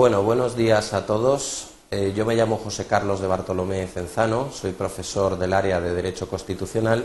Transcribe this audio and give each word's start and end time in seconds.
Bueno, 0.00 0.22
buenos 0.22 0.56
días 0.56 0.94
a 0.94 1.04
todos. 1.04 1.72
Eh, 1.90 2.14
yo 2.16 2.24
me 2.24 2.34
llamo 2.34 2.56
José 2.56 2.86
Carlos 2.86 3.20
de 3.20 3.26
Bartolomé 3.26 3.86
Cenzano, 3.86 4.50
soy 4.50 4.72
profesor 4.72 5.38
del 5.38 5.52
área 5.52 5.78
de 5.78 5.92
Derecho 5.92 6.26
Constitucional 6.26 7.04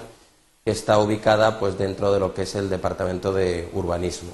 que 0.64 0.72
está 0.72 0.98
ubicada 1.00 1.60
pues 1.60 1.78
dentro 1.78 2.14
de 2.14 2.22
lo 2.22 2.34
que 2.34 2.44
es 2.44 2.56
el 2.56 2.70
Departamento 2.70 3.34
de 3.34 3.68
Urbanismo. 3.74 4.32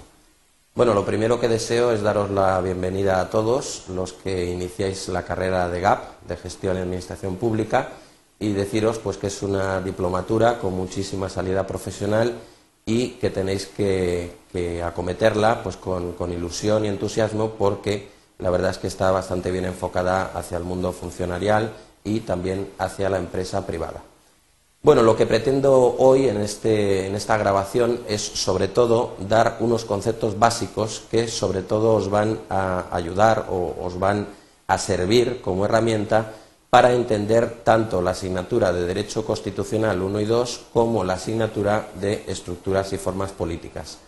Bueno, 0.76 0.94
lo 0.94 1.04
primero 1.04 1.40
que 1.40 1.48
deseo 1.48 1.92
es 1.92 2.04
daros 2.04 2.30
la 2.30 2.62
bienvenida 2.62 3.20
a 3.20 3.32
todos 3.32 3.86
los 3.90 4.14
que 4.14 4.52
iniciáis 4.52 5.08
la 5.08 5.26
carrera 5.26 5.68
de 5.68 5.82
GAP, 5.82 6.22
de 6.28 6.38
Gestión 6.38 6.78
y 6.78 6.82
Administración 6.82 7.38
Pública, 7.38 7.90
y 8.40 8.54
deciros 8.54 9.00
pues 9.00 9.18
que 9.18 9.26
es 9.26 9.42
una 9.42 9.82
diplomatura 9.82 10.60
con 10.60 10.76
muchísima 10.76 11.30
salida 11.30 11.66
profesional 11.66 12.36
y 12.86 13.14
que 13.14 13.32
tenéis 13.32 13.66
que, 13.66 14.40
acometerla 14.86 15.64
pues 15.64 15.78
con, 15.78 16.12
con 16.12 16.32
ilusión 16.32 16.86
y 16.86 16.90
entusiasmo 16.90 17.54
porque 17.58 18.21
la 18.42 18.50
verdad 18.50 18.72
es 18.72 18.78
que 18.80 18.88
está 18.88 19.12
bastante 19.12 19.52
bien 19.52 19.66
enfocada 19.66 20.32
hacia 20.34 20.58
el 20.58 20.64
mundo 20.64 20.92
funcionarial 20.92 21.72
y 22.04 22.22
también 22.22 22.72
hacia 22.78 23.10
la 23.10 23.18
empresa 23.18 23.66
privada. 23.66 24.02
Bueno, 24.84 25.04
lo 25.04 25.16
que 25.16 25.28
pretendo 25.28 25.96
hoy 26.00 26.26
este, 26.26 27.06
en, 27.06 27.14
esta 27.14 27.38
grabación 27.38 28.02
es 28.08 28.22
sobre 28.24 28.68
todo 28.68 29.16
dar 29.20 29.58
unos 29.60 29.86
conceptos 29.86 30.40
básicos 30.40 31.04
que 31.12 31.28
sobre 31.28 31.62
todo 31.62 31.94
os 31.94 32.10
van 32.10 32.40
a 32.50 32.86
ayudar 32.92 33.46
o 33.52 33.76
os 33.80 34.00
van 34.00 34.28
a 34.66 34.78
servir 34.80 35.40
como 35.42 35.66
herramienta 35.66 36.34
para 36.72 36.94
entender 36.94 37.62
tanto 37.64 38.02
la 38.02 38.12
asignatura 38.12 38.74
de 38.74 38.88
Derecho 38.88 39.24
Constitucional 39.24 40.02
1 40.02 40.20
y 40.22 40.26
2 40.26 40.62
como 40.74 41.04
la 41.04 41.14
asignatura 41.14 41.90
de 42.00 42.24
Estructuras 42.26 42.92
y 42.94 42.98
Formas 42.98 43.34
Políticas. 43.34 44.00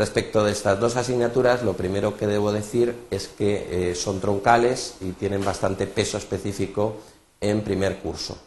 Respecto 0.00 0.42
de 0.42 0.52
estas 0.52 0.80
dos 0.80 0.96
asignaturas, 0.96 1.62
lo 1.62 1.74
primero 1.74 2.16
que 2.16 2.26
debo 2.26 2.52
decir 2.52 2.94
es 3.10 3.28
que 3.28 3.90
eh, 3.90 3.94
son 3.94 4.18
troncales 4.18 4.94
y 5.02 5.12
tienen 5.12 5.44
bastante 5.44 5.86
peso 5.86 6.16
específico 6.16 6.94
en 7.38 7.60
primer 7.60 7.98
curso. 7.98 8.38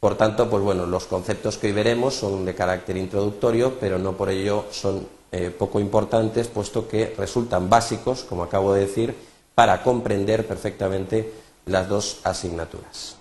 Por 0.00 0.18
tanto, 0.18 0.50
pues 0.50 0.62
bueno, 0.62 0.84
los 0.84 1.06
conceptos 1.06 1.56
que 1.56 1.68
hoy 1.68 1.72
veremos 1.72 2.12
son 2.12 2.44
de 2.44 2.54
carácter 2.54 2.98
introductorio, 2.98 3.78
pero 3.80 3.98
no 3.98 4.18
por 4.18 4.28
ello 4.28 4.66
son 4.70 5.08
eh, 5.32 5.50
poco 5.50 5.80
importantes, 5.80 6.46
puesto 6.48 6.86
que 6.86 7.14
resultan 7.16 7.70
básicos, 7.70 8.24
como 8.24 8.42
acabo 8.42 8.74
de 8.74 8.80
decir, 8.80 9.14
para 9.54 9.82
comprender 9.82 10.46
perfectamente 10.46 11.32
las 11.64 11.88
dos 11.88 12.20
asignaturas. 12.22 13.16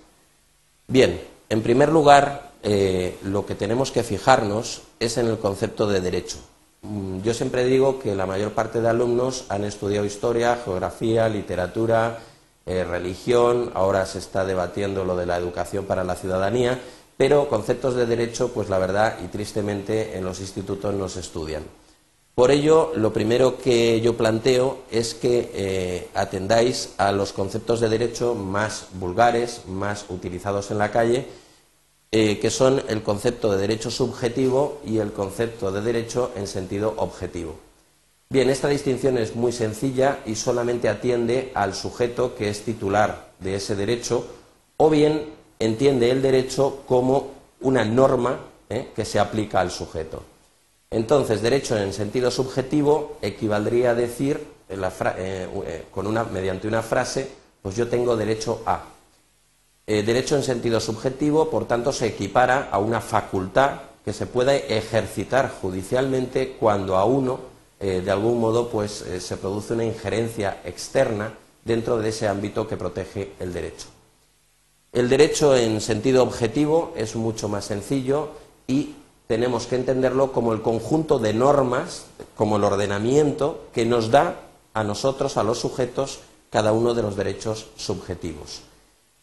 Bien, 0.90 1.22
en 1.48 1.64
primer 1.64 1.88
lugar, 1.88 2.52
eh, 2.64 3.18
lo 3.24 3.46
que 3.46 3.56
tenemos 3.56 3.94
que 3.94 4.04
fijarnos 4.04 4.82
es 5.00 5.18
en 5.18 5.28
el 5.28 5.38
concepto 5.38 5.88
de 5.88 6.02
derecho. 6.02 6.40
Mm, 6.82 7.22
yo 7.22 7.34
siempre 7.34 7.66
digo 7.66 8.00
que 8.00 8.16
la 8.16 8.26
mayor 8.26 8.52
parte 8.52 8.82
de 8.82 8.90
alumnos 8.90 9.46
han 9.50 9.64
estudiado 9.64 10.06
historia, 10.06 10.60
geografía, 10.64 11.28
literatura, 11.28 12.20
eh, 12.66 12.84
religión, 12.84 13.72
ahora 13.74 14.06
se 14.06 14.20
está 14.20 14.46
debatiendo 14.46 15.06
lo 15.06 15.16
de 15.16 15.26
la 15.26 15.38
educación 15.38 15.86
para 15.86 16.04
la 16.04 16.16
ciudadanía, 16.16 16.80
pero 17.18 17.50
conceptos 17.50 17.96
de 17.96 18.06
derecho, 18.06 18.52
pues 18.54 18.70
la 18.70 18.78
verdad 18.78 19.18
y 19.24 19.28
tristemente 19.28 20.18
en 20.18 20.26
los 20.26 20.40
institutos 20.40 20.94
no 20.94 21.10
se 21.10 21.22
estudian. 21.22 21.64
Por 22.36 22.52
ello, 22.52 22.92
lo 22.96 23.12
primero 23.12 23.58
que 23.58 24.00
yo 24.00 24.16
planteo 24.16 24.84
es 24.92 25.16
que 25.16 25.50
eh, 25.56 26.10
atendáis 26.14 26.94
a 26.98 27.12
los 27.12 27.34
conceptos 27.34 27.80
de 27.80 27.90
derecho 27.90 28.36
más 28.36 28.90
vulgares, 28.94 29.64
más 29.68 30.06
utilizados 30.10 30.70
en 30.70 30.78
la 30.78 30.92
calle, 30.92 31.26
eh, 32.12 32.40
que 32.40 32.50
son 32.50 32.82
el 32.88 33.04
concepto 33.04 33.52
de 33.52 33.58
derecho 33.58 33.92
subjetivo 33.92 34.82
y 34.86 35.00
el 35.00 35.12
concepto 35.12 35.72
de 35.72 35.82
derecho 35.82 36.32
en 36.36 36.48
sentido 36.48 36.94
objetivo. 36.98 37.56
Bien, 38.30 38.50
esta 38.50 38.68
distinción 38.68 39.18
es 39.18 39.36
muy 39.36 39.52
sencilla 39.52 40.20
y 40.26 40.36
solamente 40.36 40.90
atiende 40.90 41.52
al 41.54 41.74
sujeto 41.74 42.36
que 42.36 42.50
es 42.50 42.64
titular 42.64 43.32
de 43.40 43.56
ese 43.56 43.76
derecho 43.76 44.28
o 44.78 44.90
bien 44.90 45.26
entiende 45.60 46.12
el 46.12 46.22
derecho 46.22 46.84
como 46.86 47.32
una 47.62 47.86
norma 47.86 48.40
¿eh? 48.70 48.90
que 48.96 49.06
se 49.06 49.20
aplica 49.20 49.62
al 49.62 49.72
sujeto. 49.72 50.24
Entonces, 50.90 51.42
derecho 51.42 51.78
en 51.78 51.94
sentido 51.94 52.32
subjetivo 52.32 53.18
equivaldría 53.22 53.92
a 53.92 53.96
decir, 53.96 54.46
eh, 54.70 55.48
eh, 55.66 55.86
mediante 56.32 56.68
una 56.68 56.82
frase, 56.82 57.30
pues 57.62 57.76
yo 57.76 57.88
tengo 57.88 58.16
derecho 58.16 58.62
a. 58.66 58.84
derecho 59.88 60.36
en 60.36 60.44
sentido 60.44 60.80
subjetivo, 60.80 61.50
por 61.50 61.66
tanto, 61.66 61.94
se 61.94 62.08
equipara 62.08 62.70
a 62.72 62.78
una 62.78 63.02
facultad 63.02 63.82
que 64.04 64.14
se 64.14 64.26
puede 64.26 64.78
ejercitar 64.78 65.52
judicialmente 65.62 66.56
cuando 66.60 66.98
a 66.98 67.06
uno 67.06 67.40
eh, 67.80 68.02
de 68.04 68.10
algún 68.10 68.40
modo 68.40 68.70
pues, 68.70 69.02
eh, 69.02 69.22
se 69.22 69.38
produce 69.38 69.74
una 69.74 69.86
injerencia 69.86 70.62
externa 70.66 71.34
dentro 71.64 71.98
de 71.98 72.10
ese 72.10 72.28
ámbito 72.28 72.68
que 72.68 72.78
protege 72.78 73.34
el 73.40 73.54
derecho. 73.54 73.88
El 74.92 75.10
derecho 75.10 75.56
en 75.56 75.80
sentido 75.82 76.24
objetivo 76.24 76.94
es 76.96 77.16
mucho 77.16 77.50
más 77.50 77.66
sencillo 77.66 78.30
y 78.66 78.96
tenemos 79.28 79.68
que 79.68 79.76
entenderlo 79.76 80.32
como 80.32 80.54
el 80.54 80.62
conjunto 80.62 81.20
de 81.20 81.34
normas, 81.34 82.06
como 82.36 82.58
el 82.58 82.64
ordenamiento 82.64 83.66
que 83.74 83.86
nos 83.86 84.10
da 84.10 84.40
a 84.74 84.84
nosotros, 84.84 85.38
a 85.38 85.44
los 85.44 85.60
sujetos, 85.60 86.20
cada 86.50 86.72
uno 86.72 86.94
de 86.94 87.04
los 87.04 87.16
derechos 87.16 87.68
subjetivos. 87.76 88.62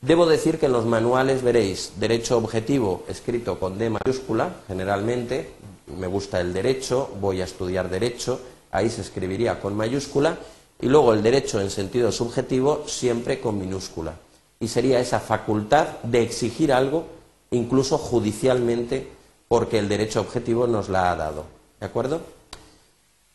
Debo 0.04 0.26
decir 0.26 0.58
que 0.58 0.66
en 0.66 0.72
los 0.72 0.84
manuales 0.84 1.42
veréis 1.42 1.92
derecho 1.96 2.36
objetivo 2.36 3.04
escrito 3.08 3.58
con 3.58 3.78
D 3.78 3.88
mayúscula, 3.88 4.56
generalmente, 4.68 5.52
me 5.98 6.06
gusta 6.06 6.42
el 6.42 6.52
derecho, 6.52 7.08
voy 7.22 7.40
a 7.40 7.44
estudiar 7.44 7.88
derecho, 7.88 8.38
ahí 8.70 8.90
se 8.90 9.00
escribiría 9.00 9.60
con 9.60 9.74
mayúscula, 9.74 10.36
y 10.78 10.88
luego 10.88 11.14
el 11.14 11.22
derecho 11.22 11.58
en 11.58 11.70
sentido 11.70 12.12
subjetivo 12.12 12.84
siempre 12.86 13.40
con 13.40 13.58
minúscula. 13.58 14.16
Y 14.60 14.68
sería 14.68 15.00
esa 15.00 15.20
facultad 15.20 16.00
de 16.02 16.20
exigir 16.20 16.70
algo, 16.70 17.06
incluso 17.50 17.96
judicialmente, 17.96 19.08
porque 19.48 19.78
el 19.78 19.88
derecho 19.88 20.20
objetivo 20.20 20.66
nos 20.66 20.90
la 20.90 21.12
ha 21.12 21.16
dado. 21.16 21.46
¿De 21.80 21.86
acuerdo? 21.86 22.20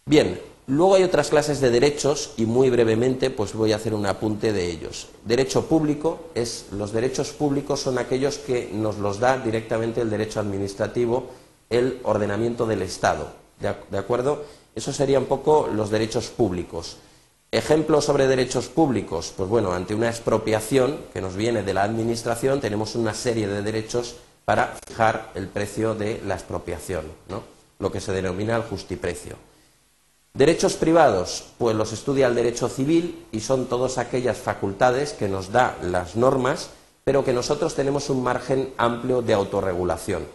Bien, 0.05 0.39
luego 0.69 0.95
hay 0.95 1.03
otras 1.03 1.29
clases 1.29 1.59
de 1.59 1.71
derechos 1.71 2.31
y 2.37 2.45
muy 2.45 2.69
brevemente 2.69 3.29
pues 3.29 3.53
voy 3.53 3.73
a 3.73 3.75
hacer 3.75 3.93
un 3.93 4.05
apunte 4.05 4.53
de 4.53 4.69
ellos. 4.69 5.07
Derecho 5.25 5.65
público 5.65 6.29
es 6.35 6.67
los 6.71 6.93
derechos 6.93 7.31
públicos 7.31 7.81
son 7.81 7.97
aquellos 7.97 8.37
que 8.37 8.69
nos 8.71 8.97
los 8.99 9.19
da 9.19 9.37
directamente 9.37 10.01
el 10.01 10.09
derecho 10.09 10.39
administrativo 10.39 11.27
el 11.69 11.99
ordenamiento 12.03 12.65
del 12.65 12.81
Estado. 12.81 13.31
¿De, 13.59 13.97
acuerdo? 13.97 14.43
Eso 14.75 14.93
serían 14.93 15.23
un 15.23 15.27
poco 15.27 15.69
los 15.73 15.89
derechos 15.89 16.27
públicos. 16.27 16.97
Ejemplos 17.51 18.05
sobre 18.05 18.27
derechos 18.27 18.67
públicos. 18.67 19.33
Pues 19.35 19.49
bueno, 19.49 19.73
ante 19.73 19.95
una 19.95 20.09
expropiación 20.09 20.99
que 21.13 21.21
nos 21.21 21.35
viene 21.35 21.63
de 21.63 21.73
la 21.73 21.83
Administración, 21.83 22.61
tenemos 22.61 22.95
una 22.95 23.13
serie 23.13 23.47
de 23.47 23.61
derechos 23.61 24.15
para 24.45 24.77
fijar 24.87 25.31
el 25.35 25.47
precio 25.47 25.93
de 25.93 26.21
la 26.25 26.35
expropiación, 26.35 27.05
¿no? 27.27 27.43
lo 27.79 27.91
que 27.91 28.01
se 28.01 28.11
denomina 28.11 28.55
el 28.55 28.63
justiprecio. 28.63 29.48
Derechos 30.33 30.73
privados, 30.73 31.45
pues 31.57 31.75
los 31.75 31.91
estudia 31.91 32.27
el 32.27 32.35
derecho 32.35 32.69
civil 32.69 33.25
y 33.31 33.39
son 33.39 33.65
todas 33.65 33.97
aquellas 33.97 34.37
facultades 34.37 35.13
que 35.13 35.27
nos 35.27 35.51
da 35.51 35.75
las 35.81 36.15
normas, 36.15 36.69
pero 37.03 37.25
que 37.25 37.33
nosotros 37.33 37.73
tenemos 37.73 38.09
un 38.09 38.23
margen 38.23 38.73
amplio 38.77 39.21
de 39.21 39.33
autorregulación. 39.33 40.25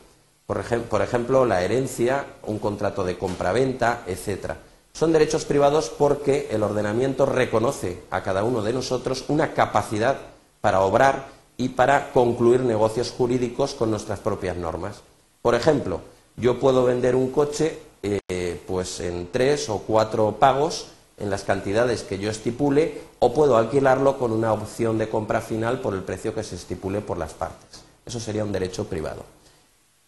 Por, 0.47 0.59
ejemplo, 0.59 1.47
la 1.47 1.63
herencia, 1.63 2.27
un 2.43 2.59
contrato 2.59 3.05
de 3.05 3.17
compraventa, 3.17 4.03
etcétera. 4.07 4.59
Son 4.93 5.13
derechos 5.13 5.45
privados 5.45 5.89
porque 5.89 6.49
el 6.51 6.63
ordenamiento 6.63 7.25
reconoce 7.25 8.03
a 8.11 8.23
cada 8.23 8.45
uno 8.45 8.63
de 8.63 8.73
nosotros 8.73 9.25
una 9.29 9.55
capacidad 9.55 10.19
para 10.61 10.81
obrar 10.81 11.29
y 11.57 11.71
para 11.71 12.13
concluir 12.13 12.61
negocios 12.61 13.11
jurídicos 13.11 13.75
con 13.75 13.91
nuestras 13.91 14.19
propias 14.19 14.57
normas. 14.57 15.01
Por 15.41 15.55
ejemplo, 15.55 16.01
yo 16.37 16.61
puedo 16.61 16.85
vender 16.85 17.17
un 17.17 17.31
coche 17.31 17.79
eh, 18.05 18.61
pues 18.67 19.01
en 19.01 19.29
tres 19.33 19.69
o 19.71 19.79
cuatro 19.79 20.37
pagos 20.39 20.89
en 21.17 21.31
las 21.31 21.43
cantidades 21.45 22.03
que 22.03 22.19
yo 22.19 22.31
estipule 22.31 23.01
o 23.19 23.33
puedo 23.33 23.57
alquilarlo 23.57 24.19
con 24.19 24.33
una 24.33 24.53
opción 24.53 24.99
de 24.99 25.09
compra 25.09 25.41
final 25.41 25.81
por 25.81 25.95
el 25.95 26.03
precio 26.03 26.35
que 26.35 26.43
se 26.43 26.57
estipule 26.57 27.01
por 27.01 27.17
las 27.17 27.33
partes. 27.33 27.83
Eso 28.05 28.21
sería 28.21 28.45
un 28.45 28.53
derecho 28.53 28.85
privado. 28.85 29.25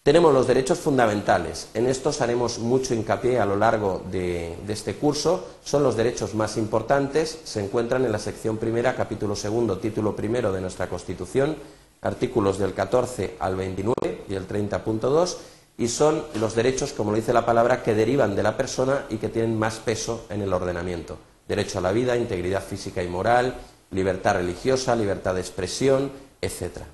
Tenemos 0.02 0.32
los 0.32 0.46
derechos 0.46 0.78
fundamentales. 0.78 1.68
En 1.74 1.86
estos 1.86 2.20
haremos 2.20 2.60
mucho 2.60 2.94
hincapié 2.94 3.40
a 3.40 3.44
lo 3.46 3.56
largo 3.56 4.02
de, 4.08 4.56
este 4.68 4.94
curso. 4.94 5.44
Son 5.64 5.82
los 5.82 5.96
derechos 5.96 6.34
más 6.34 6.56
importantes. 6.58 7.40
Se 7.42 7.64
encuentran 7.64 8.04
en 8.04 8.12
la 8.12 8.20
sección 8.20 8.58
primera, 8.58 8.94
capítulo 8.94 9.34
segundo, 9.34 9.78
título 9.78 10.14
primero 10.14 10.52
de 10.52 10.60
nuestra 10.60 10.88
Constitución, 10.88 11.56
artículos 12.02 12.58
del 12.58 12.72
14 12.72 13.34
al 13.40 13.56
29 13.56 14.24
y 14.28 14.34
el 14.34 14.46
30.2. 14.46 15.36
Y 15.78 15.88
son 15.88 16.24
los 16.40 16.54
derechos, 16.54 16.92
como 16.92 17.10
lo 17.10 17.16
dice 17.16 17.32
la 17.32 17.44
palabra, 17.44 17.82
que 17.82 17.94
derivan 17.94 18.34
de 18.34 18.42
la 18.42 18.56
persona 18.56 19.04
y 19.10 19.16
que 19.16 19.28
tienen 19.28 19.58
más 19.58 19.76
peso 19.76 20.24
en 20.30 20.42
el 20.42 20.52
ordenamiento. 20.52 21.18
Derecho 21.46 21.78
a 21.78 21.82
la 21.82 21.92
vida, 21.92 22.16
integridad 22.16 22.62
física 22.62 23.02
y 23.02 23.08
moral, 23.08 23.54
libertad 23.90 24.36
religiosa, 24.36 24.96
libertad 24.96 25.34
de 25.34 25.40
expresión, 25.40 26.10
etcétera. 26.40 26.86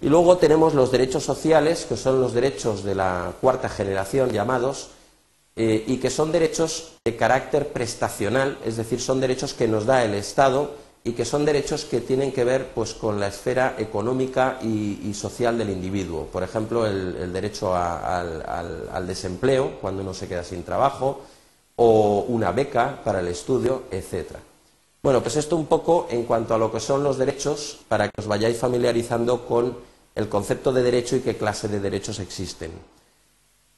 Y 0.00 0.08
luego 0.08 0.36
tenemos 0.36 0.74
los 0.74 0.90
derechos 0.90 1.24
sociales, 1.24 1.86
que 1.88 1.96
son 1.96 2.20
los 2.20 2.32
derechos 2.32 2.82
de 2.82 2.94
la 2.94 3.32
cuarta 3.40 3.68
generación 3.68 4.30
llamados, 4.30 4.90
eh, 5.54 5.84
y 5.86 5.98
que 5.98 6.10
son 6.10 6.32
derechos 6.32 6.94
de 7.04 7.14
carácter 7.14 7.68
prestacional, 7.68 8.58
es 8.64 8.78
decir, 8.78 9.00
son 9.00 9.20
derechos 9.20 9.54
que 9.54 9.68
nos 9.68 9.84
da 9.84 10.02
el 10.02 10.14
Estado 10.14 10.74
y 11.04 11.12
que 11.12 11.24
son 11.24 11.44
derechos 11.44 11.84
que 11.84 12.00
tienen 12.00 12.32
que 12.32 12.44
ver 12.44 12.68
pues, 12.74 12.94
con 12.94 13.18
la 13.18 13.26
esfera 13.26 13.74
económica 13.78 14.58
y, 14.62 15.12
social 15.14 15.58
del 15.58 15.70
individuo. 15.70 16.26
Por 16.26 16.42
ejemplo, 16.42 16.86
el, 16.86 17.32
derecho 17.32 17.74
al, 17.74 19.06
desempleo, 19.06 19.78
cuando 19.80 20.02
uno 20.02 20.14
se 20.14 20.28
queda 20.28 20.44
sin 20.44 20.62
trabajo, 20.62 21.22
o 21.76 22.26
una 22.28 22.52
beca 22.52 23.00
para 23.04 23.20
el 23.20 23.28
estudio, 23.28 23.84
etc. 23.90 24.36
Bueno, 25.02 25.20
pues 25.20 25.36
esto 25.36 25.56
un 25.56 25.66
poco 25.66 26.06
en 26.10 26.24
cuanto 26.24 26.54
a 26.54 26.58
lo 26.58 26.70
que 26.70 26.78
son 26.78 27.02
los 27.02 27.18
derechos, 27.18 27.80
para 27.88 28.08
que 28.08 28.20
os 28.20 28.28
vayáis 28.28 28.58
familiarizando 28.58 29.44
con 29.46 29.76
el 30.14 30.28
concepto 30.28 30.72
de 30.72 30.82
derecho 30.82 31.16
y 31.16 31.20
qué 31.20 31.36
clase 31.36 31.66
de 31.66 31.80
derechos 31.80 32.20
existen. 32.20 32.70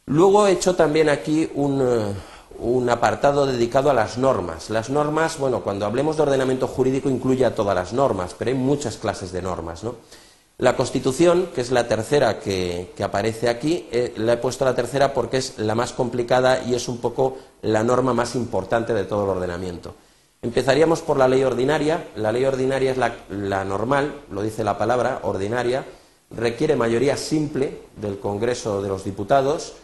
Luego 0.06 0.46
he 0.46 0.52
hecho 0.52 0.76
también 0.76 1.08
aquí 1.08 1.48
un, 1.54 1.80
eh, 1.80 2.14
un 2.58 2.88
apartado 2.90 3.46
dedicado 3.46 3.90
a 3.90 3.94
las 3.94 4.18
normas. 4.18 4.70
Las 4.70 4.90
normas, 4.90 5.38
bueno, 5.38 5.62
cuando 5.62 5.86
hablemos 5.86 6.16
de 6.16 6.22
ordenamiento 6.22 6.66
jurídico 6.66 7.10
incluye 7.10 7.44
a 7.44 7.54
todas 7.54 7.74
las 7.74 7.92
normas, 7.92 8.34
pero 8.38 8.50
hay 8.50 8.56
muchas 8.56 8.96
clases 8.96 9.32
de 9.32 9.42
normas, 9.42 9.84
¿no? 9.84 9.96
La 10.56 10.76
Constitución, 10.76 11.48
que 11.52 11.60
es 11.60 11.72
la 11.72 11.88
tercera 11.88 12.38
que, 12.38 12.94
aparece 13.02 13.48
aquí, 13.48 13.88
eh, 13.90 14.14
la 14.16 14.34
he 14.34 14.36
puesto 14.36 14.64
la 14.64 14.76
tercera 14.76 15.12
porque 15.12 15.38
es 15.38 15.58
la 15.58 15.74
más 15.74 15.92
complicada 15.92 16.62
y 16.62 16.74
es 16.74 16.86
un 16.86 16.98
poco 16.98 17.38
la 17.62 17.82
norma 17.82 18.14
más 18.14 18.36
importante 18.36 18.94
de 18.94 19.04
todo 19.04 19.24
el 19.24 19.30
ordenamiento. 19.30 19.96
Empezaríamos 20.42 21.02
por 21.02 21.16
la 21.16 21.26
ley 21.26 21.42
ordinaria. 21.42 22.06
La 22.14 22.30
ley 22.30 22.44
ordinaria 22.44 22.92
es 22.92 22.98
la, 22.98 23.16
la 23.30 23.64
normal, 23.64 24.14
lo 24.30 24.42
dice 24.42 24.62
la 24.62 24.78
palabra, 24.78 25.20
ordinaria, 25.24 25.84
requiere 26.30 26.76
mayoría 26.76 27.16
simple 27.16 27.80
del 27.96 28.20
Congreso 28.20 28.80
de 28.80 28.88
los 28.88 29.04
Diputados 29.04 29.74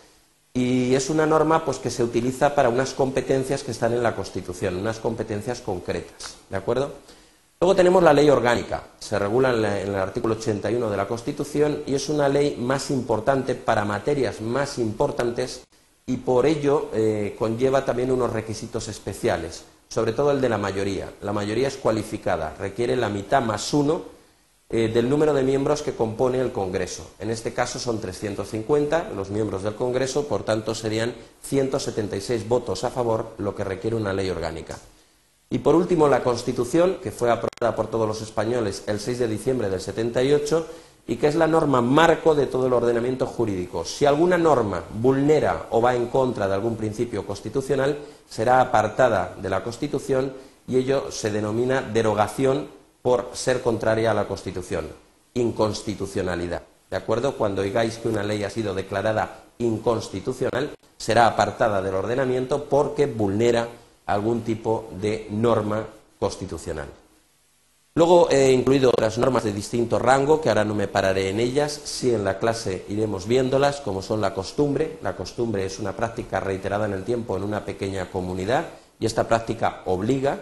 y 0.53 0.95
es 0.95 1.11
una 1.11 1.27
norma 1.27 1.65
pues, 1.65 1.79
que 1.79 1.91
se 1.91 2.03
utiliza 2.03 2.55
para 2.55 2.69
unas 2.69 2.95
competencias 2.95 3.63
que 3.63 3.71
están 3.71 3.93
en 3.93 4.03
la 4.03 4.17
Constitución, 4.17 4.77
unas 4.77 4.99
competencias 4.99 5.61
concretas. 5.61 6.37
¿De 6.49 6.57
acuerdo? 6.57 6.93
Luego 7.61 7.77
tenemos 7.77 8.03
la 8.03 8.13
ley 8.13 8.31
orgánica. 8.31 8.85
Se 8.99 9.19
regula 9.19 9.51
en, 9.51 9.65
el 9.65 9.95
artículo 9.95 10.35
81 10.35 10.91
de 10.91 10.97
la 10.97 11.07
Constitución 11.07 11.83
y 11.87 11.95
es 11.95 12.09
una 12.09 12.29
ley 12.29 12.57
más 12.59 12.91
importante 12.91 13.55
para 13.55 13.85
materias 13.85 14.41
más 14.41 14.79
importantes 14.79 15.65
y 16.07 16.17
por 16.17 16.47
ello 16.47 16.89
eh, 16.95 17.37
conlleva 17.39 17.85
también 17.85 18.11
unos 18.11 18.33
requisitos 18.33 18.89
especiales, 18.89 19.65
sobre 19.89 20.13
todo 20.13 20.33
el 20.33 20.41
de 20.41 20.49
la 20.49 20.59
mayoría. 20.59 21.13
La 21.23 21.33
mayoría 21.33 21.69
es 21.69 21.77
cualificada, 21.77 22.57
requiere 22.59 22.97
la 22.97 23.11
mitad 23.11 23.43
más 23.43 23.73
uno 23.73 24.20
eh, 24.73 24.89
del 24.89 25.11
número 25.11 25.35
de 25.35 25.43
miembros 25.43 25.83
que 25.83 25.95
compone 25.95 26.39
el 26.41 26.53
Congreso. 26.53 27.11
En 27.19 27.31
este 27.31 27.53
caso 27.53 27.81
son 27.81 28.01
350 28.01 29.11
los 29.17 29.31
miembros 29.31 29.65
del 29.65 29.75
Congreso, 29.75 30.29
por 30.29 30.45
tanto 30.45 30.77
serían 30.77 31.13
176 31.43 32.47
votos 32.49 32.85
a 32.85 32.91
favor, 32.91 33.35
lo 33.39 33.57
que 33.57 33.65
requiere 33.65 33.97
una 33.97 34.13
ley 34.13 34.31
orgánica. 34.31 34.79
Y 35.51 35.59
por 35.59 35.75
último, 35.75 36.07
la 36.07 36.23
Constitución, 36.23 36.99
que 37.03 37.11
fue 37.11 37.33
aprobada 37.33 37.75
por 37.75 37.89
todos 37.89 38.07
los 38.07 38.23
españoles 38.23 38.85
el 38.87 39.01
6 39.01 39.19
de 39.19 39.27
diciembre 39.27 39.69
del 39.69 39.81
78 39.81 40.67
y 41.09 41.17
que 41.17 41.27
es 41.27 41.35
la 41.35 41.49
norma 41.49 41.81
marco 41.81 42.37
de 42.37 42.47
todo 42.47 42.69
el 42.69 42.73
ordenamiento 42.73 43.27
jurídico. 43.27 43.85
Si 43.85 44.07
alguna 44.07 44.39
norma 44.39 44.85
vulnera 45.01 45.67
o 45.71 45.83
va 45.83 45.97
en 45.97 46.07
contra 46.07 46.47
de 46.47 46.55
algún 46.55 46.77
principio 46.77 47.27
constitucional, 47.27 47.99
será 48.29 48.61
apartada 48.61 49.35
de 49.43 49.51
la 49.51 49.65
Constitución 49.65 50.33
y 50.69 50.77
ello 50.77 51.11
se 51.11 51.33
denomina 51.33 51.83
derogación 51.83 52.69
por 53.03 53.31
ser 53.35 53.63
contraria 53.63 54.11
a 54.11 54.15
la 54.15 54.29
Constitución. 54.29 54.89
Inconstitucionalidad. 55.35 56.63
¿De 56.91 56.97
acuerdo? 56.97 57.37
Cuando 57.37 57.63
oigáis 57.63 57.99
que 57.99 58.09
una 58.09 58.23
ley 58.23 58.43
ha 58.43 58.51
sido 58.51 58.75
declarada 58.75 59.45
inconstitucional, 59.59 60.71
será 60.97 61.27
apartada 61.27 61.81
del 61.81 61.95
ordenamiento 61.95 62.65
porque 62.65 63.07
vulnera 63.07 63.69
algún 64.07 64.43
tipo 64.43 64.91
de 65.01 65.29
norma 65.31 65.87
constitucional. 66.19 66.89
Luego 67.95 68.29
he 68.31 68.53
incluido 68.53 68.91
otras 68.91 69.19
normas 69.19 69.45
de 69.45 69.53
distinto 69.53 69.99
rango, 69.99 70.41
que 70.41 70.49
ahora 70.49 70.65
no 70.65 70.75
me 70.75 70.89
pararé 70.89 71.29
en 71.29 71.41
ellas, 71.41 71.73
sí 71.73 72.15
en 72.15 72.25
la 72.25 72.39
clase 72.39 72.85
iremos 72.89 73.27
viéndolas, 73.27 73.81
como 73.81 74.01
son 74.01 74.21
la 74.21 74.33
costumbre. 74.33 74.99
La 75.03 75.17
costumbre 75.17 75.65
es 75.65 75.79
una 75.79 75.97
práctica 75.97 76.41
reiterada 76.41 76.87
en 76.87 76.93
el 76.93 77.05
tiempo 77.05 77.37
en 77.37 77.43
una 77.43 77.65
pequeña 77.65 78.11
comunidad 78.11 78.67
y 78.99 79.07
esta 79.07 79.27
práctica 79.27 79.83
obliga 79.87 80.39